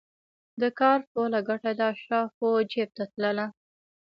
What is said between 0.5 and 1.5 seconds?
د کار ټوله